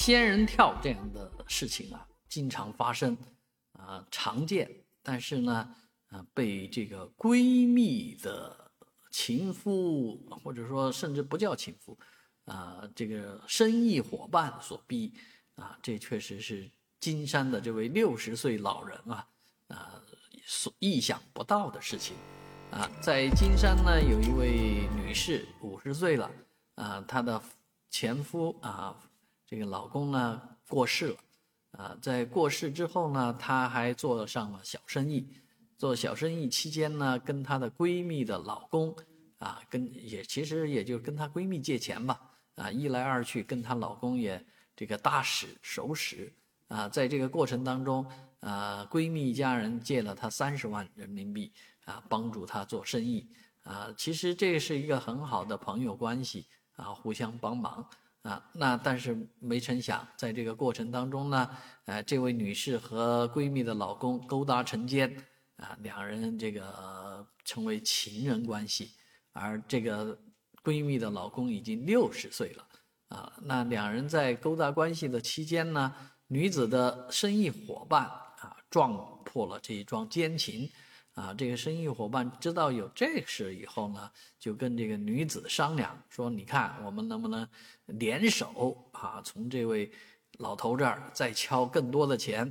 [0.00, 3.14] 仙人跳这样的事情啊，经常发生，
[3.72, 4.66] 啊，常见。
[5.02, 5.74] 但是呢，
[6.08, 8.72] 啊，被这个闺蜜的
[9.10, 11.98] 情夫，或者说甚至不叫情夫，
[12.46, 15.12] 啊，这个生意伙伴所逼，
[15.56, 19.28] 啊，这确实是金山的这位六十岁老人啊，
[19.68, 20.02] 啊，
[20.46, 22.16] 所意想不到的事情。
[22.70, 26.30] 啊，在金山呢，有一位女士，五十岁了，
[26.76, 27.42] 啊，她的
[27.90, 28.96] 前夫啊。
[29.50, 31.16] 这个老公呢过世了，
[31.72, 35.26] 啊，在过世之后呢，她还做上了小生意。
[35.76, 38.94] 做小生意期间呢，跟她的闺蜜的老公，
[39.38, 42.20] 啊，跟也其实也就跟她闺蜜借钱吧，
[42.54, 44.40] 啊，一来二去跟她老公也
[44.76, 46.32] 这个搭使熟识，
[46.68, 48.06] 啊，在这个过程当中，
[48.38, 51.52] 啊，闺蜜一家人借了她三十万人民币，
[51.86, 53.26] 啊，帮助她做生意，
[53.64, 57.84] 啊，其实这是一个很好的朋友关系，啊，互相帮忙。
[58.22, 61.50] 啊，那但是没成想，在这个过程当中呢，
[61.86, 65.10] 呃，这位女士和闺蜜的老公勾搭成奸，
[65.56, 68.90] 啊，两人这个成为情人关系，
[69.32, 70.18] 而这个
[70.62, 72.68] 闺蜜的老公已经六十岁了，
[73.08, 75.94] 啊，那两人在勾搭关系的期间呢，
[76.26, 78.92] 女子的生意伙伴啊，撞
[79.24, 80.70] 破了这一桩奸情。
[81.20, 87.46] 啊，这个生意伙伴知道有这事以后呢，就跟这个女子商量说：“你看，我们能不能
[87.84, 89.20] 联手啊？
[89.22, 89.92] 从这位
[90.38, 92.50] 老头这儿再敲更多的钱？”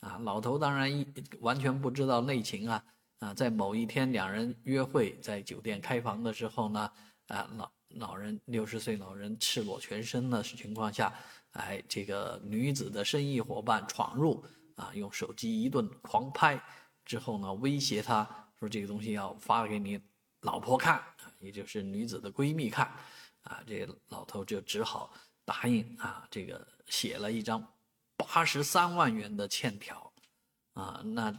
[0.00, 1.06] 啊，老头当然一
[1.40, 2.84] 完全不知道内情啊！
[3.20, 6.92] 啊，在某一天两人约会在酒店开房的时候呢，
[7.28, 11.10] 啊，老老人六十岁老人赤裸全身的情况下，
[11.52, 14.44] 哎，这个女子的生意伙伴闯入
[14.76, 16.62] 啊，用手机一顿狂拍。
[17.04, 18.24] 之后呢，威胁他
[18.58, 20.00] 说这个东西要发给你
[20.42, 21.02] 老婆看，
[21.38, 22.86] 也就是女子的闺蜜看，
[23.42, 25.12] 啊，这老头就只好
[25.44, 27.66] 答应啊，这个写了一张
[28.16, 30.12] 八十三万元的欠条，
[30.74, 31.36] 啊，那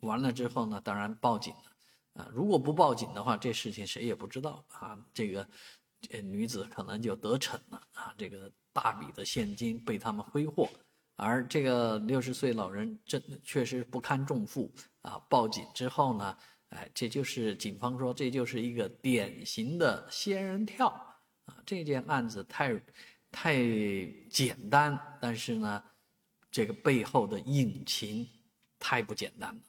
[0.00, 5.48] 完了之后呢，当然报警了，啊，如果不报警的话，这事情谁也不知道啊，这个
[6.00, 10.68] 这女子可能就得逞了啊，这个大笔的现金被他们挥霍。
[11.16, 15.18] 而这个六十岁老人真确实不堪重负啊！
[15.28, 16.36] 报警之后呢，
[16.70, 20.88] 哎，这就是警方说这就是一个典型的仙人跳
[21.44, 21.56] 啊！
[21.64, 22.80] 这件案子太
[23.30, 23.54] 太
[24.28, 25.82] 简单，但是呢，
[26.50, 28.28] 这个背后的隐情
[28.78, 29.60] 太不简单了。